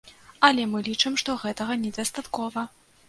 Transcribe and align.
Але 0.47 0.63
мы 0.71 0.81
лічым, 0.87 1.19
што 1.23 1.35
гэтага 1.43 1.77
недастаткова. 1.85 2.69